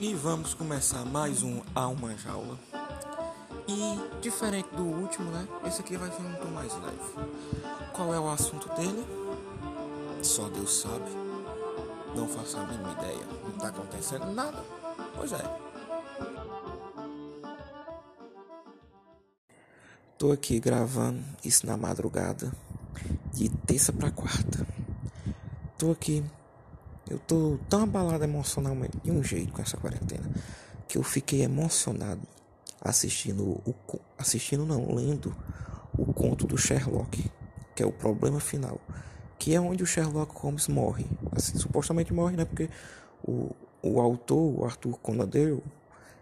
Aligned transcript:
E 0.00 0.14
vamos 0.14 0.54
começar 0.54 1.04
mais 1.04 1.42
um 1.42 1.60
Alma 1.74 2.16
Jaula. 2.16 2.56
E 3.66 4.20
diferente 4.20 4.68
do 4.68 4.84
último, 4.84 5.28
né? 5.32 5.44
Esse 5.66 5.80
aqui 5.80 5.96
vai 5.96 6.08
ser 6.08 6.22
um 6.22 6.34
tom 6.34 6.50
mais 6.50 6.72
leve. 6.72 7.28
Qual 7.92 8.14
é 8.14 8.20
o 8.20 8.30
assunto 8.30 8.68
dele? 8.76 9.04
Só 10.22 10.48
Deus 10.50 10.82
sabe. 10.82 11.10
Não 12.14 12.28
faço 12.28 12.58
a 12.58 12.66
mínima 12.68 12.92
ideia. 12.92 13.26
Não 13.42 13.58
tá 13.58 13.68
acontecendo 13.68 14.32
nada. 14.32 14.62
Pois 15.16 15.32
é. 15.32 15.58
Tô 20.16 20.30
aqui 20.30 20.60
gravando 20.60 21.24
isso 21.44 21.66
na 21.66 21.76
madrugada 21.76 22.52
de 23.34 23.48
terça 23.48 23.92
para 23.92 24.12
quarta. 24.12 24.64
Tô 25.76 25.90
aqui 25.90 26.24
eu 27.10 27.18
tô 27.18 27.58
tão 27.68 27.82
abalado 27.82 28.24
emocionalmente 28.24 28.98
de 29.02 29.10
um 29.10 29.22
jeito 29.22 29.52
com 29.52 29.62
essa 29.62 29.76
quarentena 29.76 30.28
que 30.86 30.98
eu 30.98 31.02
fiquei 31.02 31.42
emocionado 31.42 32.20
assistindo 32.80 33.42
o 33.42 33.74
assistindo 34.16 34.64
não, 34.64 34.94
lendo 34.94 35.34
o 35.96 36.12
conto 36.12 36.46
do 36.46 36.56
Sherlock, 36.56 37.30
que 37.74 37.82
é 37.82 37.86
o 37.86 37.92
problema 37.92 38.40
final, 38.40 38.80
que 39.38 39.54
é 39.54 39.60
onde 39.60 39.82
o 39.82 39.86
Sherlock 39.86 40.34
Holmes 40.38 40.68
morre. 40.68 41.06
Assim, 41.32 41.58
supostamente 41.58 42.12
morre, 42.12 42.36
né? 42.36 42.44
Porque 42.44 42.70
o, 43.22 43.50
o 43.82 44.00
autor, 44.00 44.60
o 44.60 44.64
Arthur 44.64 44.98
Conan 44.98 45.26
Doyle, 45.26 45.62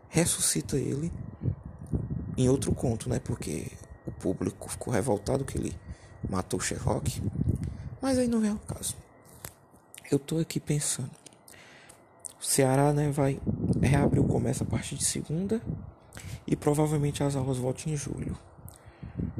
ressuscita 0.08 0.76
ele 0.76 1.12
em 2.36 2.48
outro 2.48 2.72
conto, 2.72 3.08
né? 3.08 3.18
Porque 3.18 3.70
o 4.06 4.12
público 4.12 4.68
ficou 4.68 4.92
revoltado 4.92 5.44
que 5.44 5.58
ele 5.58 5.76
matou 6.28 6.58
o 6.58 6.62
Sherlock. 6.62 7.22
Mas 8.00 8.18
aí 8.18 8.28
não 8.28 8.44
é 8.44 8.52
o 8.52 8.58
caso 8.58 9.05
eu 10.10 10.18
tô 10.18 10.38
aqui 10.38 10.60
pensando. 10.60 11.10
O 12.40 12.44
Ceará, 12.44 12.92
né, 12.92 13.10
vai 13.10 13.40
reabrir 13.82 14.20
o 14.20 14.24
comércio 14.24 14.64
a 14.64 14.70
partir 14.70 14.94
de 14.94 15.04
segunda 15.04 15.60
e 16.46 16.54
provavelmente 16.54 17.22
as 17.22 17.34
aulas 17.34 17.58
voltam 17.58 17.92
em 17.92 17.96
julho. 17.96 18.36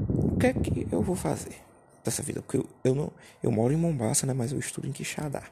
O 0.09 0.37
que 0.39 0.47
é 0.47 0.53
que 0.53 0.89
eu 0.91 1.03
vou 1.03 1.15
fazer 1.15 1.57
dessa 2.05 2.23
vida? 2.23 2.41
Porque 2.41 2.59
eu, 2.59 2.69
eu 2.83 2.95
não, 2.95 3.13
eu 3.43 3.51
moro 3.51 3.73
em 3.73 3.77
Mombasa, 3.77 4.27
né, 4.27 4.33
mas 4.33 4.53
eu 4.53 4.59
estudo 4.59 4.89
em 4.89 4.93
Quixadá. 4.93 5.43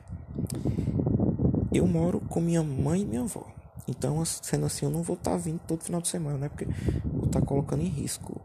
Eu 1.72 1.86
moro 1.86 2.20
com 2.20 2.40
minha 2.40 2.62
mãe 2.62 3.02
e 3.02 3.04
minha 3.04 3.22
avó. 3.22 3.46
Então, 3.86 4.24
sendo 4.24 4.66
assim, 4.66 4.86
eu 4.86 4.90
não 4.90 5.02
vou 5.02 5.16
estar 5.16 5.32
tá 5.32 5.36
vindo 5.36 5.60
todo 5.66 5.82
final 5.82 6.00
de 6.00 6.08
semana, 6.08 6.38
né? 6.38 6.48
Porque 6.48 6.64
vou 7.04 7.26
estar 7.26 7.40
tá 7.40 7.46
colocando 7.46 7.82
em 7.82 7.88
risco 7.88 8.40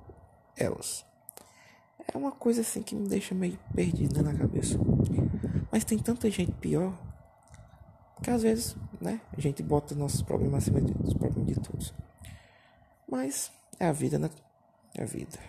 elas. 0.58 1.06
É 2.12 2.18
uma 2.18 2.32
coisa 2.32 2.62
assim 2.62 2.82
que 2.82 2.96
me 2.96 3.08
deixa 3.08 3.36
meio 3.36 3.58
perdida 3.74 4.24
na 4.24 4.34
cabeça. 4.34 4.78
Mas 5.72 5.84
tem 5.84 5.98
tanta 5.98 6.30
gente 6.30 6.52
pior 6.54 6.98
que 8.22 8.30
às 8.30 8.42
vezes, 8.42 8.76
né, 9.00 9.22
a 9.36 9.40
gente 9.40 9.64
bota 9.64 9.96
nossos 9.96 10.22
problemas 10.22 10.64
acima 10.64 10.82
dos 10.82 11.14
problemas 11.14 11.54
de 11.54 11.62
todos. 11.62 11.94
Mas 13.08 13.52
é 13.80 13.88
a 13.88 13.92
vida, 13.92 14.18
né? 14.18 14.30
É 14.96 15.04
a 15.04 15.06
vida. 15.06 15.40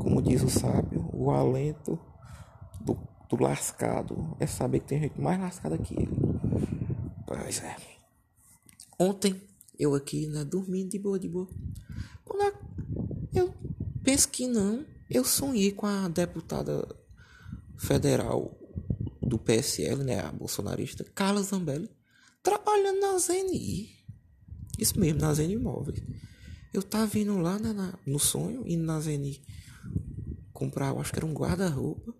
Como 0.00 0.20
diz 0.20 0.42
o 0.42 0.50
sábio, 0.50 1.08
o 1.12 1.30
alento 1.30 1.98
do, 2.80 2.98
do 3.28 3.42
lascado 3.42 4.36
é 4.38 4.46
saber 4.46 4.80
que 4.80 4.86
tem 4.86 5.00
gente 5.00 5.20
mais 5.20 5.40
lascada 5.40 5.78
que 5.78 5.94
ele. 5.94 6.16
Pois 7.26 7.62
é. 7.62 7.76
Ontem 8.98 9.40
eu 9.78 9.94
aqui, 9.94 10.26
né, 10.26 10.44
dormindo 10.44 10.90
de 10.90 10.98
boa, 10.98 11.18
de 11.18 11.28
boa. 11.28 11.48
Quando 12.24 12.54
eu 13.32 13.54
penso 14.02 14.28
que 14.28 14.46
não, 14.46 14.84
eu 15.08 15.24
sonhei 15.24 15.72
com 15.72 15.86
a 15.86 16.08
deputada 16.08 16.86
federal 17.78 18.58
do 19.22 19.38
PSL, 19.38 20.04
né, 20.04 20.20
a 20.20 20.32
bolsonarista 20.32 21.04
Carla 21.04 21.42
Zambelli, 21.42 21.90
trabalhando 22.42 23.00
na 23.00 23.18
ZNI. 23.18 23.90
Isso 24.78 24.98
mesmo, 24.98 25.20
na 25.20 25.34
ZNI 25.34 25.54
Imóveis. 25.54 26.02
Eu 26.72 26.82
tava 26.82 27.06
vindo 27.06 27.36
lá 27.38 27.58
na, 27.58 27.72
na, 27.72 27.98
no 28.06 28.18
sonho, 28.18 28.66
indo 28.66 28.84
na 28.84 29.00
ZNI 29.00 29.40
comprar, 30.58 30.88
eu 30.88 31.00
acho 31.00 31.12
que 31.12 31.18
era 31.20 31.26
um 31.26 31.32
guarda-roupa. 31.32 32.12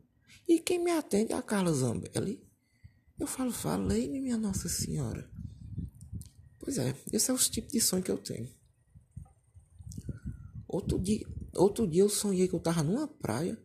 E 0.46 0.60
quem 0.60 0.78
me 0.78 0.92
atende 0.92 1.32
é 1.32 1.36
a 1.36 1.42
Carla 1.42 1.72
Zambelli. 1.72 2.40
Eu 3.18 3.26
falo, 3.26 3.50
falei-me, 3.50 4.20
minha 4.20 4.38
Nossa 4.38 4.68
Senhora. 4.68 5.28
Pois 6.58 6.78
é, 6.78 6.94
esse 7.12 7.30
é 7.30 7.34
o 7.34 7.38
tipo 7.38 7.68
de 7.68 7.80
sonho 7.80 8.02
que 8.02 8.10
eu 8.10 8.18
tenho. 8.18 8.48
Outro 10.68 10.98
dia, 11.00 11.26
outro 11.58 11.86
dia 11.86 12.02
eu 12.02 12.08
sonhei 12.08 12.48
que 12.48 12.54
eu 12.54 12.60
tava 12.60 12.82
numa 12.82 13.06
praia 13.06 13.58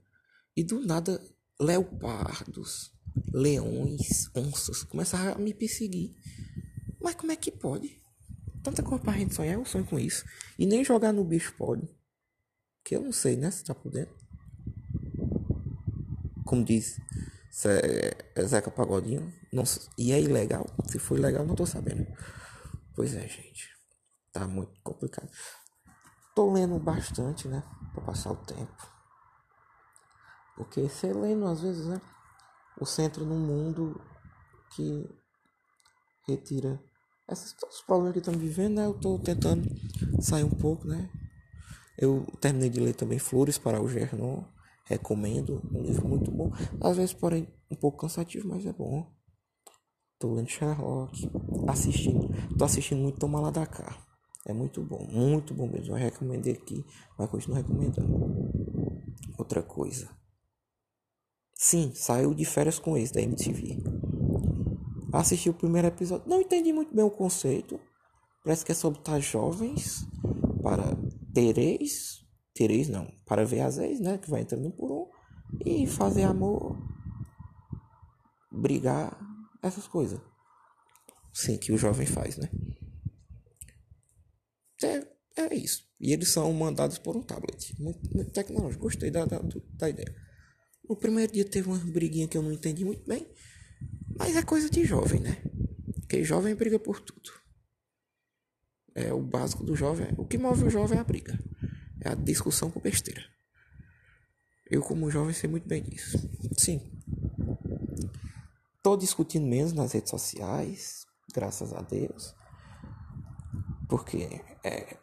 e 0.55 0.63
do 0.63 0.85
nada 0.85 1.21
leopardos, 1.59 2.91
leões, 3.31 4.29
onças 4.35 4.83
começaram 4.83 5.33
a 5.33 5.37
me 5.37 5.53
perseguir. 5.53 6.15
Mas 7.01 7.15
como 7.15 7.31
é 7.31 7.35
que 7.35 7.51
pode? 7.51 8.01
Tanta 8.63 8.81
coisa 8.81 9.03
pra 9.03 9.13
gente 9.13 9.35
sonhar, 9.35 9.55
eu 9.55 9.65
sonho 9.65 9.85
com 9.85 9.99
isso. 9.99 10.25
E 10.57 10.65
nem 10.65 10.83
jogar 10.83 11.11
no 11.11 11.23
bicho 11.23 11.53
pode. 11.57 11.87
Que 12.83 12.95
eu 12.95 13.01
não 13.01 13.11
sei, 13.11 13.35
né? 13.35 13.51
Se 13.51 13.63
tá 13.63 13.75
podendo. 13.75 14.11
Como 16.45 16.63
diz 16.63 16.97
é 18.35 18.45
Zeca 18.45 18.71
Pagodinho. 18.71 19.31
E 19.97 20.11
é 20.11 20.19
ilegal. 20.19 20.65
Se 20.89 20.97
for 20.97 21.17
ilegal, 21.17 21.45
não 21.45 21.55
tô 21.55 21.65
sabendo. 21.65 22.07
Pois 22.95 23.13
é, 23.13 23.27
gente. 23.27 23.69
Tá 24.31 24.47
muito 24.47 24.73
complicado. 24.81 25.29
Tô 26.35 26.51
lendo 26.51 26.79
bastante, 26.79 27.47
né? 27.47 27.63
Pra 27.93 28.03
passar 28.03 28.31
o 28.31 28.37
tempo. 28.37 28.91
Porque 30.55 30.81
você 30.81 31.11
lendo 31.13 31.45
às 31.47 31.61
vezes, 31.61 31.87
né? 31.87 32.01
o 32.79 32.85
centro 32.85 33.25
num 33.25 33.39
mundo 33.39 33.99
que 34.75 35.09
retira 36.27 36.81
esses 37.29 37.53
todos 37.53 37.77
os 37.77 37.81
problemas 37.83 38.13
que 38.13 38.19
estamos 38.19 38.41
vivendo, 38.41 38.75
né? 38.75 38.85
Eu 38.85 38.91
estou 38.91 39.19
tentando 39.19 39.63
sair 40.19 40.43
um 40.43 40.49
pouco, 40.49 40.87
né? 40.87 41.09
Eu 41.97 42.25
terminei 42.41 42.69
de 42.69 42.79
ler 42.79 42.93
também 42.93 43.19
Flores 43.19 43.57
para 43.57 43.81
o 43.81 43.87
Gernon, 43.87 44.43
recomendo, 44.85 45.61
um 45.71 45.81
livro 45.81 46.07
muito 46.07 46.31
bom. 46.31 46.51
Às 46.81 46.97
vezes, 46.97 47.13
porém, 47.13 47.47
um 47.71 47.75
pouco 47.75 47.99
cansativo, 47.99 48.47
mas 48.47 48.65
é 48.65 48.73
bom. 48.73 49.09
Tô 50.19 50.33
lendo 50.33 50.49
Sherlock, 50.49 51.29
assistindo, 51.67 52.29
tô 52.57 52.65
assistindo 52.65 53.01
muito 53.01 53.25
da 53.51 53.65
cá. 53.65 53.97
É 54.45 54.53
muito 54.53 54.81
bom, 54.81 55.05
muito 55.09 55.53
bom 55.53 55.67
mesmo. 55.67 55.93
Eu 55.93 55.99
recomendei 55.99 56.53
aqui, 56.53 56.85
mas 57.17 57.29
continuo 57.29 57.57
recomendando. 57.57 58.51
Outra 59.37 59.63
coisa. 59.63 60.09
Sim, 61.55 61.93
saiu 61.95 62.33
de 62.33 62.43
férias 62.43 62.77
com 62.77 62.97
esse 62.97 63.13
da 63.13 63.21
MTV. 63.21 63.81
Assisti 65.13 65.49
o 65.49 65.53
primeiro 65.53 65.87
episódio. 65.87 66.27
Não 66.27 66.41
entendi 66.41 66.73
muito 66.73 66.93
bem 66.93 67.05
o 67.05 67.11
conceito. 67.11 67.79
Parece 68.43 68.65
que 68.65 68.73
é 68.73 68.75
sobre 68.75 68.99
estar 68.99 69.19
jovens 69.19 70.05
para 70.61 70.83
ter 71.33 71.57
ex. 71.57 72.25
Ter 72.53 72.69
ex 72.69 72.89
não. 72.89 73.07
Para 73.25 73.45
ver 73.45 73.61
as 73.61 73.77
ex, 73.77 74.01
né? 74.01 74.17
Que 74.17 74.29
vai 74.29 74.41
entrando 74.41 74.71
por 74.71 74.91
um. 74.91 75.07
E 75.65 75.87
fazer 75.87 76.23
amor. 76.23 76.77
Brigar. 78.51 79.17
Essas 79.61 79.87
coisas. 79.87 80.19
Sim, 81.31 81.57
que 81.57 81.71
o 81.71 81.77
jovem 81.77 82.05
faz, 82.05 82.37
né? 82.37 82.49
É, 84.83 85.07
é 85.37 85.55
isso. 85.55 85.87
E 85.99 86.11
eles 86.11 86.29
são 86.29 86.51
mandados 86.53 86.97
por 86.97 87.15
um 87.15 87.21
tablet. 87.21 87.75
Muito, 87.79 88.31
tecnológico. 88.31 88.83
Gostei 88.83 89.09
da, 89.09 89.25
da, 89.25 89.39
da 89.73 89.89
ideia. 89.89 90.13
No 90.87 90.95
primeiro 90.95 91.31
dia 91.31 91.45
teve 91.45 91.69
uma 91.69 91.77
briguinha 91.77 92.27
que 92.27 92.37
eu 92.37 92.41
não 92.41 92.51
entendi 92.51 92.83
muito 92.83 93.07
bem. 93.07 93.27
Mas 94.17 94.35
é 94.35 94.43
coisa 94.43 94.69
de 94.69 94.83
jovem, 94.85 95.19
né? 95.19 95.41
Porque 95.95 96.23
jovem 96.23 96.55
briga 96.55 96.77
por 96.77 96.99
tudo. 96.99 97.31
É 98.93 99.11
o 99.13 99.21
básico 99.21 99.63
do 99.63 99.75
jovem. 99.75 100.07
O 100.17 100.25
que 100.25 100.37
move 100.37 100.65
o 100.65 100.69
jovem 100.69 100.97
é 100.97 101.01
a 101.01 101.03
briga. 101.03 101.39
É 102.01 102.09
a 102.09 102.15
discussão 102.15 102.69
com 102.69 102.79
besteira. 102.79 103.23
Eu, 104.69 104.81
como 104.81 105.09
jovem, 105.09 105.33
sei 105.33 105.49
muito 105.49 105.67
bem 105.67 105.81
disso. 105.81 106.17
Sim. 106.57 106.81
Tô 108.81 108.97
discutindo 108.97 109.47
menos 109.47 109.71
nas 109.71 109.93
redes 109.93 110.09
sociais, 110.09 111.05
graças 111.33 111.73
a 111.73 111.81
Deus. 111.81 112.35
Porque 113.93 114.43
é, 114.63 114.97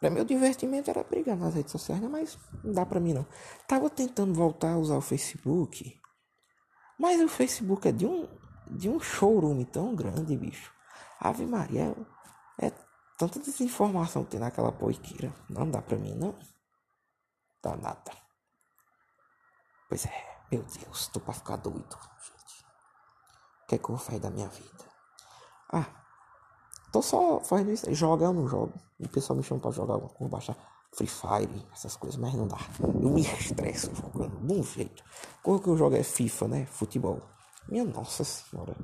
Pra 0.00 0.08
meu 0.08 0.24
divertimento 0.24 0.88
era 0.88 1.04
brigar 1.04 1.36
nas 1.36 1.54
redes 1.54 1.70
sociais, 1.70 2.00
né? 2.00 2.08
Mas 2.08 2.38
não 2.64 2.72
dá 2.72 2.86
pra 2.86 2.98
mim 2.98 3.12
não. 3.12 3.26
Tava 3.68 3.90
tentando 3.90 4.32
voltar 4.32 4.72
a 4.72 4.78
usar 4.78 4.96
o 4.96 5.02
Facebook. 5.02 6.00
Mas 6.98 7.20
o 7.20 7.28
Facebook 7.28 7.86
é 7.86 7.92
de 7.92 8.06
um, 8.06 8.26
de 8.66 8.88
um 8.88 8.98
showroom 8.98 9.62
tão 9.64 9.94
grande, 9.94 10.38
bicho. 10.38 10.72
Ave 11.20 11.44
Maria, 11.44 11.94
é 12.58 12.72
tanta 13.18 13.38
desinformação 13.38 14.24
que 14.24 14.30
tem 14.30 14.40
naquela 14.40 14.72
poiqueira. 14.72 15.30
Não 15.50 15.70
dá 15.70 15.82
pra 15.82 15.98
mim, 15.98 16.14
não. 16.14 16.34
Dá 17.62 17.76
nada. 17.76 18.10
Pois 19.86 20.06
é, 20.06 20.40
meu 20.50 20.62
Deus, 20.62 21.08
tô 21.08 21.20
pra 21.20 21.34
ficar 21.34 21.56
doido, 21.56 21.98
gente. 22.22 22.64
O 23.64 23.66
que 23.68 23.74
é 23.74 23.78
que 23.78 23.84
eu 23.84 23.96
vou 23.96 23.98
fazer 23.98 24.18
da 24.18 24.30
minha 24.30 24.48
vida? 24.48 24.84
Ah, 25.70 25.99
Tô 26.92 27.00
só 27.02 27.40
fazendo 27.40 27.72
isso. 27.72 27.92
Joga 27.94 28.26
eu 28.26 28.32
não 28.32 28.46
jogo. 28.48 28.72
O 28.98 29.08
pessoal 29.08 29.36
me 29.36 29.42
chama 29.42 29.60
pra 29.60 29.70
jogar 29.70 29.94
alguma 29.94 30.12
coisa, 30.12 30.30
baixar 30.30 30.56
Free 30.92 31.06
Fire, 31.06 31.66
essas 31.72 31.96
coisas, 31.96 32.18
mas 32.18 32.34
não 32.34 32.46
dá. 32.46 32.58
Eu 32.80 33.10
me 33.10 33.22
estresso 33.22 33.94
jogando 33.94 34.36
de 34.46 34.52
um 34.52 34.62
jeito. 34.62 35.02
Coisa 35.42 35.62
que 35.62 35.68
eu 35.68 35.76
jogo 35.76 35.96
é 35.96 36.02
FIFA, 36.02 36.48
né? 36.48 36.66
Futebol. 36.66 37.22
Minha 37.68 37.84
nossa 37.84 38.24
senhora. 38.24 38.74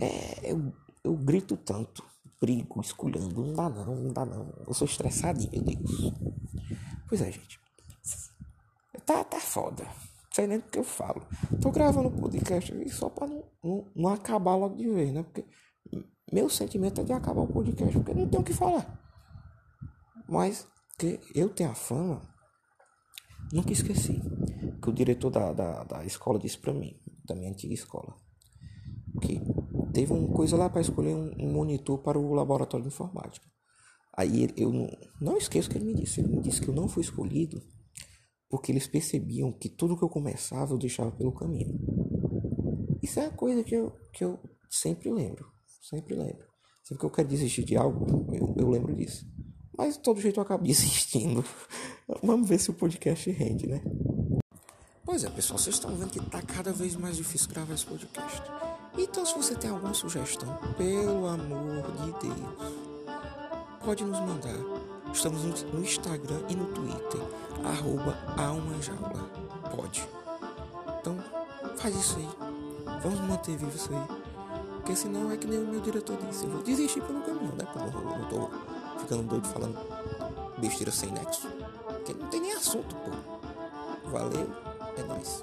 É. 0.00 0.52
Eu, 0.52 0.72
eu 1.04 1.14
grito 1.14 1.56
tanto, 1.56 2.02
brigo, 2.40 2.80
esculhando, 2.80 3.46
não 3.46 3.52
dá 3.52 3.68
não, 3.68 3.94
não 3.94 4.12
dá 4.12 4.24
não. 4.24 4.52
Eu 4.66 4.74
sou 4.74 4.86
estressadinho, 4.86 5.64
meu 5.64 5.76
Deus. 5.76 6.12
Pois 7.08 7.20
é, 7.20 7.30
gente. 7.30 7.60
Tá, 9.04 9.22
tá 9.22 9.38
foda. 9.38 9.84
Não 9.84 10.32
sei 10.32 10.46
nem 10.46 10.58
do 10.58 10.64
que 10.64 10.78
eu 10.78 10.84
falo. 10.84 11.22
Tô 11.60 11.70
gravando 11.70 12.08
o 12.08 12.20
podcast 12.20 12.88
só 12.90 13.08
pra 13.08 13.26
não, 13.26 13.44
não, 13.62 13.86
não 13.94 14.08
acabar 14.10 14.56
logo 14.56 14.76
de 14.76 14.88
vez, 14.88 15.12
né? 15.12 15.22
Porque 15.22 15.44
meu 16.32 16.48
sentimento 16.48 17.00
é 17.00 17.04
de 17.04 17.12
acabar 17.12 17.42
o 17.42 17.46
podcast, 17.46 17.92
porque 17.96 18.14
não 18.14 18.28
tenho 18.28 18.42
o 18.42 18.44
que 18.44 18.52
falar. 18.52 19.00
Mas 20.28 20.66
que 20.98 21.20
eu 21.34 21.48
tenho 21.48 21.70
a 21.70 21.74
fama, 21.74 22.22
nunca 23.52 23.72
esqueci. 23.72 24.20
Que 24.82 24.90
o 24.90 24.92
diretor 24.92 25.30
da, 25.30 25.52
da, 25.52 25.84
da 25.84 26.04
escola 26.04 26.38
disse 26.38 26.58
pra 26.58 26.74
mim, 26.74 27.00
da 27.24 27.34
minha 27.34 27.50
antiga 27.50 27.74
escola, 27.74 28.14
que 29.20 29.40
teve 29.92 30.12
uma 30.12 30.32
coisa 30.34 30.56
lá 30.56 30.68
para 30.68 30.80
escolher 30.80 31.14
um, 31.14 31.32
um, 31.38 31.52
monitor 31.52 32.02
para 32.02 32.18
o 32.18 32.34
laboratório 32.34 32.86
de 32.86 32.92
informática. 32.92 33.46
Aí 34.16 34.48
eu 34.56 34.72
não, 34.72 34.88
não 35.20 35.36
esqueço 35.36 35.70
que 35.70 35.78
ele 35.78 35.86
me 35.86 35.94
disse. 35.94 36.20
Ele 36.20 36.28
me 36.28 36.40
disse 36.40 36.60
que 36.60 36.68
eu 36.68 36.74
não 36.74 36.88
fui 36.88 37.02
escolhido 37.02 37.62
porque 38.48 38.72
eles 38.72 38.86
percebiam 38.86 39.52
que 39.52 39.68
tudo 39.68 39.96
que 39.96 40.04
eu 40.04 40.08
começava 40.08 40.72
eu 40.72 40.78
deixava 40.78 41.12
pelo 41.12 41.32
caminho. 41.32 41.78
Isso 43.02 43.20
é 43.20 43.26
a 43.26 43.30
coisa 43.30 43.62
que 43.62 43.74
eu, 43.74 43.92
que 44.12 44.24
eu 44.24 44.38
sempre 44.70 45.10
lembro. 45.12 45.55
Sempre 45.88 46.16
lembro. 46.16 46.44
Sempre 46.82 47.00
que 47.00 47.06
eu 47.06 47.10
quero 47.10 47.28
desistir 47.28 47.64
de 47.64 47.76
algo, 47.76 48.26
eu, 48.34 48.54
eu 48.58 48.68
lembro 48.68 48.92
disso. 48.94 49.24
Mas 49.78 49.94
de 49.94 50.02
todo 50.02 50.20
jeito 50.20 50.40
eu 50.40 50.42
acabo 50.42 50.64
desistindo. 50.66 51.44
Vamos 52.22 52.48
ver 52.48 52.58
se 52.58 52.70
o 52.70 52.74
podcast 52.74 53.30
rende, 53.30 53.68
né? 53.68 53.80
Pois 55.04 55.22
é, 55.22 55.30
pessoal, 55.30 55.58
vocês 55.58 55.76
estão 55.76 55.94
vendo 55.94 56.10
que 56.10 56.20
tá 56.28 56.42
cada 56.42 56.72
vez 56.72 56.96
mais 56.96 57.16
difícil 57.16 57.48
gravar 57.50 57.74
esse 57.74 57.86
podcast. 57.86 58.42
Então, 58.98 59.24
se 59.24 59.34
você 59.34 59.54
tem 59.54 59.70
alguma 59.70 59.94
sugestão, 59.94 60.58
pelo 60.76 61.26
amor 61.28 61.92
de 61.92 62.12
Deus, 62.26 62.74
pode 63.84 64.04
nos 64.04 64.18
mandar. 64.18 64.56
Estamos 65.12 65.62
no 65.62 65.80
Instagram 65.80 66.42
e 66.48 66.56
no 66.56 66.66
Twitter, 66.66 67.20
arroba 67.64 68.16
almajaula. 68.36 69.30
Pode. 69.70 70.08
Então, 70.98 71.16
faz 71.76 71.94
isso 71.94 72.16
aí. 72.18 72.28
Vamos 73.02 73.20
manter 73.20 73.56
vivo 73.56 73.76
isso 73.76 73.90
aí. 73.92 74.15
Porque 74.86 75.00
senão 75.00 75.32
é 75.32 75.36
que 75.36 75.48
nem 75.48 75.58
o 75.58 75.66
meu 75.66 75.80
diretor 75.80 76.16
disse. 76.16 76.44
Eu 76.44 76.50
vou 76.50 76.62
desistir 76.62 77.02
pelo 77.02 77.20
caminho, 77.20 77.52
né? 77.56 77.66
Porque 77.72 77.96
eu 77.96 78.02
não 78.04 78.28
tô 78.28 78.48
ficando 79.00 79.22
doido 79.24 79.48
falando 79.48 79.76
besteira 80.58 80.92
sem 80.92 81.10
nexo. 81.10 81.48
Porque 81.88 82.14
não 82.14 82.28
tem 82.28 82.40
nem 82.40 82.52
assunto, 82.52 82.94
pô. 82.94 83.10
Valeu, 84.08 84.48
é 84.96 85.02
nóis. 85.02 85.42